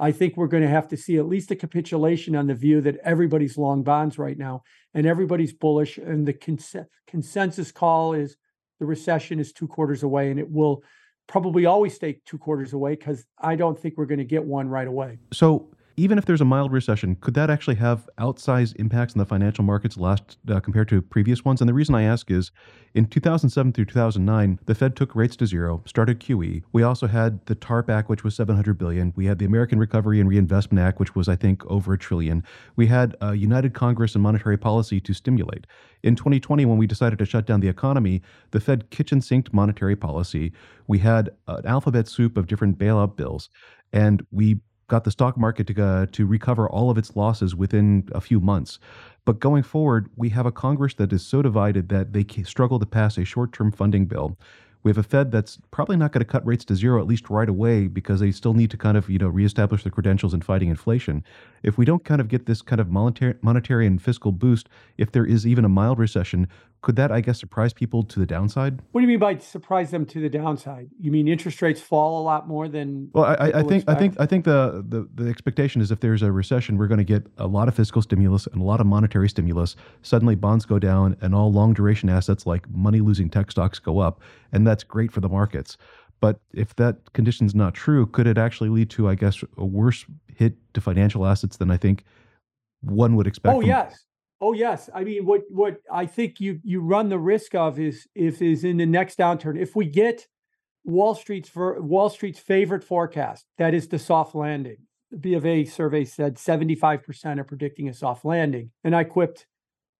[0.00, 2.80] I think we're going to have to see at least a capitulation on the view
[2.82, 4.62] that everybody's long bonds right now
[4.94, 5.98] and everybody's bullish.
[5.98, 8.36] And the cons- consensus call is
[8.78, 10.82] the recession is two quarters away and it will
[11.26, 14.68] probably always stay two quarters away because I don't think we're going to get one
[14.68, 15.18] right away.
[15.32, 19.26] So even if there's a mild recession, could that actually have outsized impacts in the
[19.26, 21.60] financial markets last uh, compared to previous ones?
[21.60, 22.52] And the reason I ask is
[22.94, 26.62] in 2007 through 2009, the Fed took rates to zero, started QE.
[26.72, 29.12] We also had the TARP Act, which was 700 billion.
[29.16, 32.44] We had the American Recovery and Reinvestment Act, which was, I think, over a trillion.
[32.76, 35.66] We had a united Congress and monetary policy to stimulate.
[36.04, 39.96] In 2020, when we decided to shut down the economy, the Fed kitchen sinked monetary
[39.96, 40.52] policy.
[40.86, 43.50] We had an alphabet soup of different bailout bills.
[43.92, 48.08] And we got the stock market to, uh, to recover all of its losses within
[48.12, 48.78] a few months.
[49.24, 52.86] But going forward, we have a Congress that is so divided that they struggle to
[52.86, 54.38] pass a short term funding bill.
[54.82, 57.28] We have a Fed that's probably not going to cut rates to zero at least
[57.28, 60.40] right away because they still need to kind of you know reestablish their credentials in
[60.40, 61.24] fighting inflation.
[61.62, 65.12] If we don't kind of get this kind of monetary, monetary and fiscal boost, if
[65.12, 66.48] there is even a mild recession,
[66.80, 68.80] could that, I guess, surprise people to the downside?
[68.92, 70.88] What do you mean by surprise them to the downside?
[71.00, 73.10] You mean interest rates fall a lot more than?
[73.12, 73.88] Well, I, I think expect?
[73.90, 76.98] I think I think the, the the expectation is if there's a recession, we're going
[76.98, 79.76] to get a lot of fiscal stimulus and a lot of monetary stimulus.
[80.02, 83.98] Suddenly, bonds go down, and all long duration assets like money losing tech stocks go
[83.98, 84.20] up,
[84.52, 85.76] and that's great for the markets.
[86.20, 90.04] But if that condition's not true, could it actually lead to, I guess, a worse
[90.34, 92.04] hit to financial assets than I think
[92.80, 93.54] one would expect?
[93.54, 94.04] Oh yes,
[94.40, 98.06] Oh yes, I mean what what I think you you run the risk of is
[98.14, 100.26] if is in the next downturn if we get
[100.84, 104.78] Wall Street's Wall Street's favorite forecast that is the soft landing.
[105.10, 109.46] The B of A survey said 75% are predicting a soft landing, and I quipped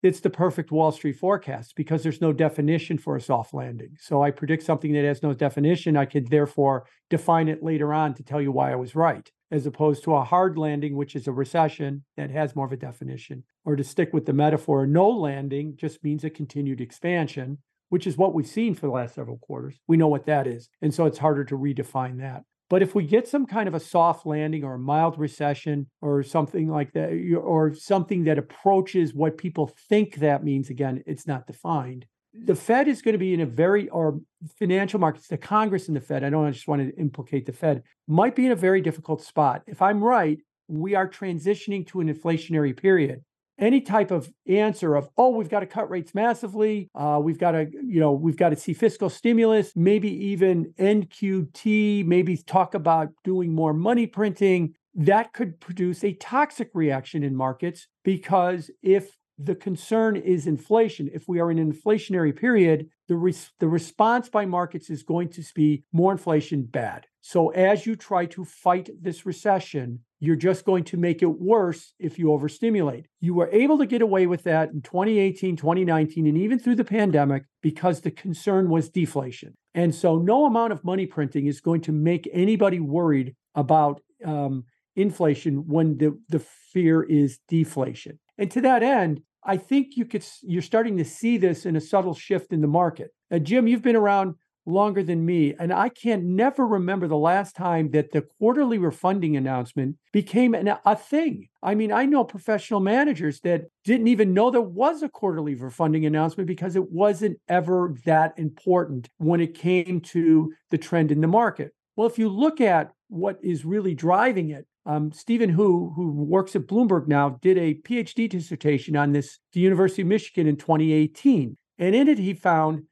[0.02, 3.96] it's the perfect Wall Street forecast because there's no definition for a soft landing.
[3.98, 5.96] So I predict something that has no definition.
[5.96, 9.66] I could therefore define it later on to tell you why I was right, as
[9.66, 13.42] opposed to a hard landing, which is a recession that has more of a definition.
[13.64, 17.58] Or to stick with the metaphor, no landing just means a continued expansion,
[17.88, 19.80] which is what we've seen for the last several quarters.
[19.88, 20.68] We know what that is.
[20.80, 22.44] And so it's harder to redefine that.
[22.70, 26.22] But if we get some kind of a soft landing or a mild recession or
[26.22, 27.10] something like that,
[27.42, 32.06] or something that approaches what people think that means, again, it's not defined.
[32.34, 34.20] The Fed is going to be in a very, or
[34.58, 37.82] financial markets, the Congress and the Fed, I don't just want to implicate the Fed,
[38.06, 39.62] might be in a very difficult spot.
[39.66, 43.24] If I'm right, we are transitioning to an inflationary period
[43.58, 47.52] any type of answer of oh we've got to cut rates massively uh, we've got
[47.52, 53.08] to you know we've got to see fiscal stimulus maybe even nqt maybe talk about
[53.24, 59.54] doing more money printing that could produce a toxic reaction in markets because if the
[59.54, 61.08] concern is inflation.
[61.12, 65.28] If we are in an inflationary period, the, res- the response by markets is going
[65.30, 67.06] to be more inflation bad.
[67.30, 71.92] So, as you try to fight this recession, you're just going to make it worse
[71.98, 73.04] if you overstimulate.
[73.20, 76.84] You were able to get away with that in 2018, 2019, and even through the
[76.84, 79.58] pandemic because the concern was deflation.
[79.74, 84.64] And so, no amount of money printing is going to make anybody worried about um,
[84.96, 88.18] inflation when the, the fear is deflation.
[88.38, 91.80] And to that end, I think you could you're starting to see this in a
[91.82, 93.10] subtle shift in the market.
[93.30, 94.36] Uh, Jim, you've been around
[94.68, 99.36] longer than me, and I can't never remember the last time that the quarterly refunding
[99.36, 101.48] announcement became an, a thing.
[101.62, 106.06] I mean, I know professional managers that didn't even know there was a quarterly refunding
[106.06, 111.26] announcement because it wasn't ever that important when it came to the trend in the
[111.26, 111.72] market.
[111.96, 116.56] Well, if you look at what is really driving it, um, Stephen Hu, who works
[116.56, 121.56] at Bloomberg now, did a PhD dissertation on this the University of Michigan in 2018.
[121.78, 122.84] And in it, he found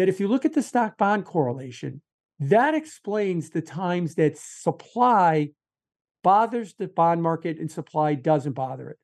[0.00, 2.00] that if you look at the stock bond correlation,
[2.38, 5.50] that explains the times that supply
[6.24, 8.98] bothers the bond market and supply doesn't bother it.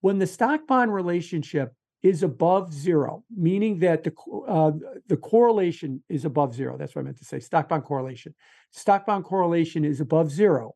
[0.00, 4.12] When the stock bond relationship is above zero, meaning that the
[4.48, 4.72] uh,
[5.06, 6.76] the correlation is above zero.
[6.76, 7.38] That's what I meant to say.
[7.38, 8.34] Stock bond correlation.
[8.72, 10.74] Stock bond correlation is above zero.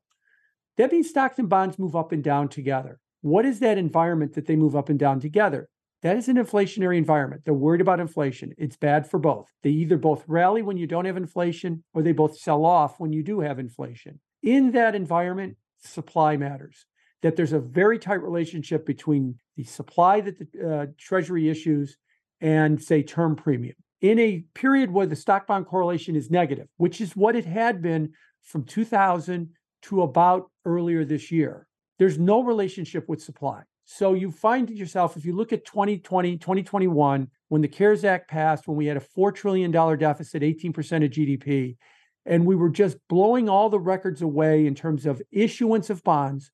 [0.76, 3.00] That means stocks and bonds move up and down together.
[3.22, 5.68] What is that environment that they move up and down together?
[6.02, 7.42] That is an inflationary environment.
[7.44, 8.54] They're worried about inflation.
[8.59, 9.48] It's bad for both.
[9.62, 13.12] They either both rally when you don't have inflation or they both sell off when
[13.12, 14.20] you do have inflation.
[14.42, 16.85] In that environment, supply matters.
[17.22, 21.96] That there's a very tight relationship between the supply that the uh, Treasury issues
[22.40, 23.74] and, say, term premium.
[24.02, 27.80] In a period where the stock bond correlation is negative, which is what it had
[27.80, 29.48] been from 2000
[29.82, 31.66] to about earlier this year.
[31.98, 33.62] There's no relationship with supply.
[33.88, 38.66] So you find yourself, if you look at 2020, 2021, when the CARES Act passed,
[38.66, 40.70] when we had a $4 trillion deficit, 18%
[41.05, 41.77] of GDP,
[42.27, 46.51] and we were just blowing all the records away in terms of issuance of bonds,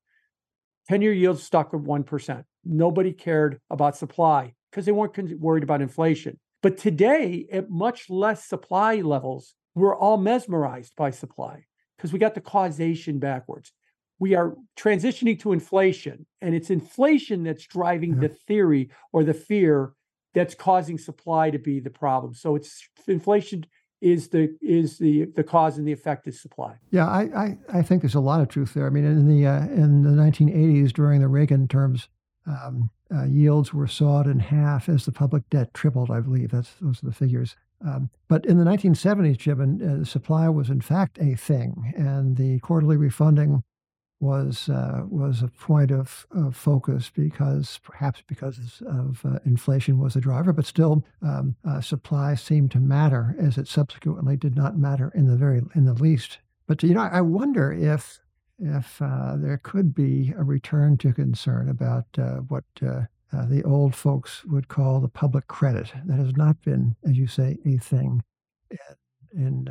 [0.88, 2.44] 10 year yields stuck at 1%.
[2.66, 6.38] Nobody cared about supply because they weren't worried about inflation.
[6.62, 11.64] But today, at much less supply levels, we're all mesmerized by supply
[11.96, 13.72] because we got the causation backwards.
[14.22, 18.20] We are transitioning to inflation, and it's inflation that's driving yeah.
[18.20, 19.94] the theory or the fear
[20.32, 22.32] that's causing supply to be the problem.
[22.32, 23.66] So it's inflation
[24.00, 26.76] is the is the the cause and the effect is supply.
[26.92, 28.86] Yeah, I, I, I think there's a lot of truth there.
[28.86, 32.08] I mean, in the uh, in the 1980s during the Reagan terms,
[32.46, 36.12] um, uh, yields were sawed in half as the public debt tripled.
[36.12, 37.56] I believe that's those are the figures.
[37.84, 42.60] Um, but in the 1970s, Jim, uh, supply was in fact a thing, and the
[42.60, 43.64] quarterly refunding
[44.22, 50.14] was uh, was a point of, of, focus because perhaps because of uh, inflation was
[50.14, 54.78] a driver, but still um, uh, supply seemed to matter as it subsequently did not
[54.78, 56.38] matter in the very in the least.
[56.68, 58.20] But you know, I wonder if
[58.60, 63.02] if uh, there could be a return to concern about uh, what uh,
[63.32, 67.58] the old folks would call the public credit that has not been, as you say,
[67.66, 68.22] a thing
[69.34, 69.68] in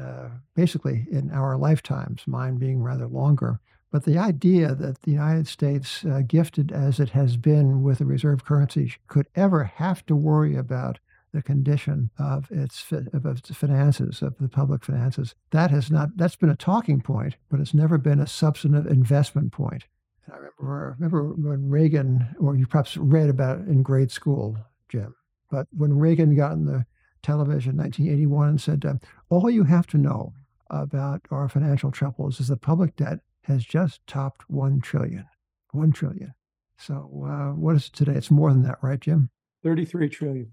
[0.56, 2.24] basically in our lifetimes.
[2.28, 3.62] Mine being rather longer.
[3.91, 8.05] But the idea that the United States, uh, gifted as it has been with a
[8.05, 10.99] reserve currency, could ever have to worry about
[11.33, 16.35] the condition of its of its finances, of the public finances, that has not that's
[16.35, 19.85] been a talking point, but it's never been a substantive investment point.
[20.25, 24.57] And I remember remember when Reagan, or you perhaps read about it in grade school,
[24.89, 25.15] Jim.
[25.49, 26.85] But when Reagan got on the
[27.23, 28.95] television in 1981 and said, uh,
[29.29, 30.33] "All you have to know
[30.69, 35.25] about our financial troubles is the public debt has just topped 1 trillion.
[35.71, 36.33] 1 trillion.
[36.77, 38.13] So uh, what is it today?
[38.13, 39.29] It's more than that, right, Jim?
[39.63, 40.51] 33 trillion.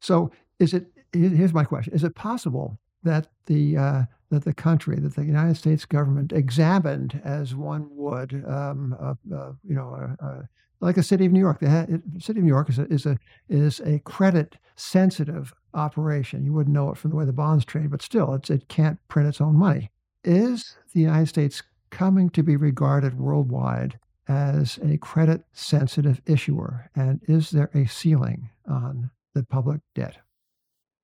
[0.00, 1.94] So is it, here's my question.
[1.94, 7.20] Is it possible that the, uh, that the country, that the United States government examined
[7.24, 10.16] as one would, um, uh, you know,
[10.84, 11.60] like the city of New York.
[11.60, 16.44] The city of New York is a, is a is a credit sensitive operation.
[16.44, 18.98] You wouldn't know it from the way the bonds trade, but still, it's, it can't
[19.08, 19.90] print its own money.
[20.24, 21.62] Is the United States
[21.94, 26.90] coming to be regarded worldwide as a credit sensitive issuer?
[26.96, 30.18] And is there a ceiling on the public debt?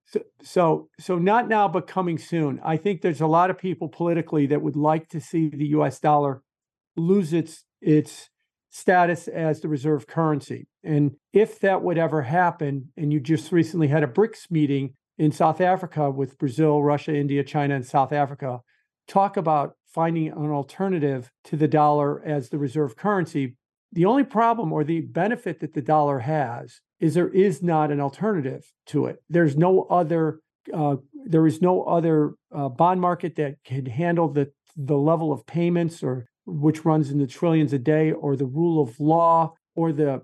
[0.06, 2.60] So, so, so not now, but coming soon.
[2.64, 6.00] I think there's a lot of people politically that would like to see the U.S.
[6.00, 6.42] dollar
[6.96, 8.28] lose its its
[8.68, 10.66] status as the reserve currency.
[10.82, 15.30] And if that would ever happen, and you just recently had a BRICS meeting in
[15.30, 18.60] South Africa with Brazil, Russia, India, China, and South Africa,
[19.06, 23.56] talk about finding an alternative to the dollar as the reserve currency.
[23.92, 28.00] The only problem or the benefit that the dollar has is there is not an
[28.00, 29.22] alternative to it.
[29.28, 30.40] There's no other
[30.72, 35.46] uh, there is no other uh, bond market that can handle the the level of
[35.46, 39.92] payments or which runs in the trillions a day or the rule of law or
[39.92, 40.22] the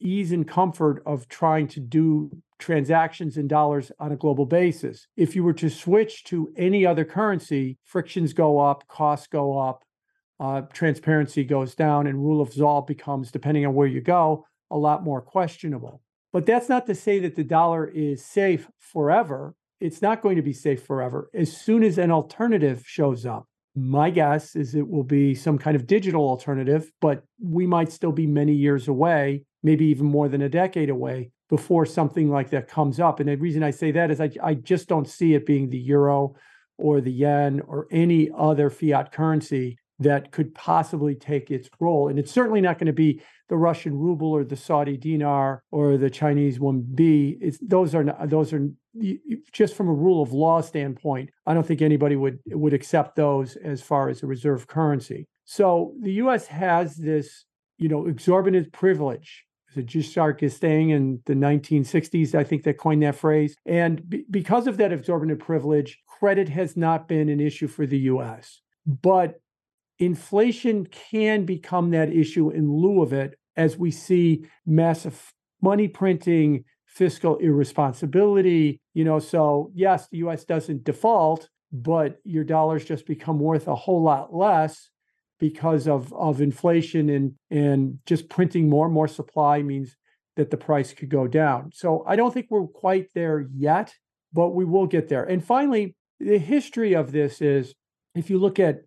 [0.00, 5.06] ease and comfort of trying to do transactions in dollars on a global basis.
[5.16, 9.82] If you were to switch to any other currency, frictions go up, costs go up,
[10.40, 14.76] uh, transparency goes down, and rule of law becomes, depending on where you go, a
[14.76, 16.00] lot more questionable.
[16.32, 19.54] But that's not to say that the dollar is safe forever.
[19.80, 21.30] It's not going to be safe forever.
[21.34, 23.46] As soon as an alternative shows up,
[23.76, 28.12] my guess is it will be some kind of digital alternative, but we might still
[28.12, 32.68] be many years away, maybe even more than a decade away before something like that
[32.68, 33.20] comes up.
[33.20, 35.78] And the reason I say that is I, I just don't see it being the
[35.78, 36.34] euro
[36.78, 42.08] or the yen or any other fiat currency that could possibly take its role.
[42.08, 45.96] And it's certainly not going to be the Russian ruble or the Saudi dinar or
[45.96, 46.84] the Chinese yuan.
[46.94, 47.38] B.
[47.40, 48.68] It's those are not, those are
[49.52, 51.30] just from a rule of law standpoint.
[51.46, 55.26] I don't think anybody would would accept those as far as a reserve currency.
[55.44, 56.46] So the U.S.
[56.46, 57.44] has this,
[57.78, 59.44] you know, exorbitant privilege.
[59.74, 63.56] So Giscard d'Estaing in the 1960s, I think they coined that phrase.
[63.66, 67.98] And b- because of that exorbitant privilege, credit has not been an issue for the
[67.98, 68.60] U.S.
[68.86, 69.40] But
[69.98, 76.64] inflation can become that issue in lieu of it as we see massive money printing,
[76.86, 78.80] fiscal irresponsibility.
[78.92, 83.74] You know, so yes, the US doesn't default, but your dollars just become worth a
[83.74, 84.90] whole lot less
[85.50, 89.94] because of, of inflation and, and just printing more and more supply means
[90.36, 91.70] that the price could go down.
[91.74, 93.92] So I don't think we're quite there yet,
[94.32, 95.24] but we will get there.
[95.24, 97.74] And finally, the history of this is
[98.14, 98.84] if you look at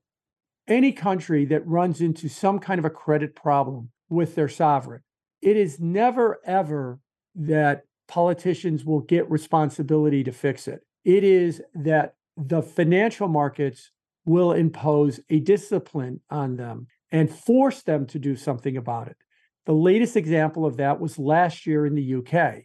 [0.68, 5.01] any country that runs into some kind of a credit problem with their sovereign,
[5.43, 6.99] it is never, ever
[7.36, 10.80] that politicians will get responsibility to fix it.
[11.05, 13.91] It is that the financial markets
[14.28, 19.17] will impose a discipline on them and force them to do something about it.
[19.65, 22.63] The latest example of that was last year in the UK.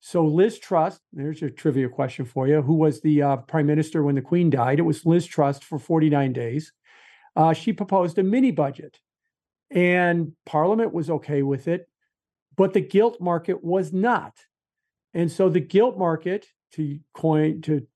[0.00, 2.62] So Liz Truss, there's a trivia question for you.
[2.62, 4.78] Who was the uh, prime minister when the Queen died?
[4.78, 6.72] It was Liz Truss for 49 days
[7.36, 8.98] uh, she proposed a mini budget.
[9.70, 11.88] And Parliament was okay with it,
[12.56, 14.34] but the gilt market was not.
[15.14, 17.86] And so the gilt market, to coin, to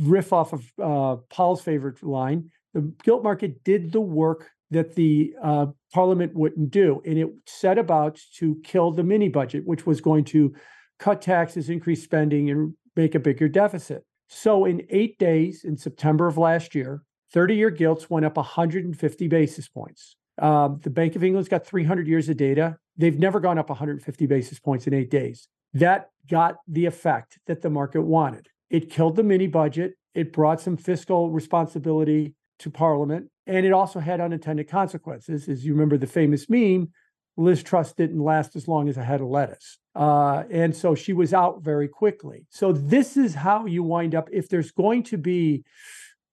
[0.00, 5.34] riff off of uh, Paul's favorite line, the gilt market did the work that the
[5.42, 7.00] uh, Parliament wouldn't do.
[7.06, 10.54] And it set about to kill the mini budget, which was going to
[10.98, 14.04] cut taxes, increase spending, and make a bigger deficit.
[14.28, 19.28] So in eight days in September of last year, 30 year gilts went up 150
[19.28, 20.16] basis points.
[20.40, 22.76] Um, the Bank of England's got 300 years of data.
[22.96, 25.48] They've never gone up 150 basis points in eight days.
[25.74, 28.48] That got the effect that the market wanted.
[28.74, 29.94] It killed the mini budget.
[30.16, 33.30] It brought some fiscal responsibility to Parliament.
[33.46, 35.48] And it also had unintended consequences.
[35.48, 36.90] As you remember the famous meme,
[37.36, 39.78] Liz Truss didn't last as long as a head of lettuce.
[39.94, 42.46] Uh, and so she was out very quickly.
[42.50, 45.62] So this is how you wind up if there's going to be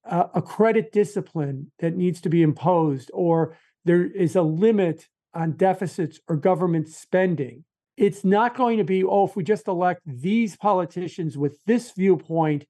[0.04, 5.52] a, a credit discipline that needs to be imposed, or there is a limit on
[5.52, 7.66] deficits or government spending.
[8.02, 12.66] It's not going to be, oh, if we just elect these politicians with this viewpoint,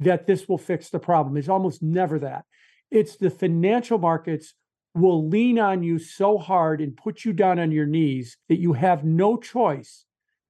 [0.00, 1.36] that this will fix the problem.
[1.36, 2.46] It's almost never that.
[2.90, 4.54] It's the financial markets
[4.92, 8.72] will lean on you so hard and put you down on your knees that you
[8.72, 10.04] have no choice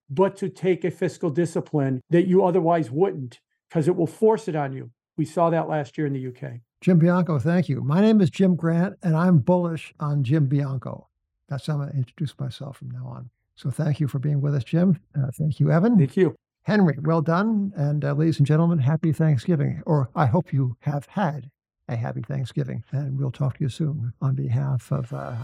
[0.09, 4.57] but to take a fiscal discipline that you otherwise wouldn't because it will force it
[4.57, 4.91] on you.
[5.19, 6.61] We saw that last year in the UK.
[6.81, 7.83] Jim Bianco, thank you.
[7.83, 11.09] My name is Jim Grant, and I'm bullish on Jim Bianco.
[11.51, 13.31] That's how I'm going to introduce myself from now on.
[13.57, 14.99] So thank you for being with us, Jim.
[15.17, 15.99] Uh, thank you, Evan.
[15.99, 16.35] Thank you.
[16.65, 17.73] Henry, well done.
[17.77, 19.83] And uh, ladies and gentlemen, happy Thanksgiving.
[19.85, 21.51] Or I hope you have had
[21.89, 22.85] a happy Thanksgiving.
[22.93, 25.35] And we'll talk to you soon on behalf of uh,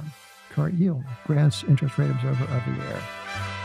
[0.51, 3.58] Current Yield, Grant's Interest Rate Observer of the Year.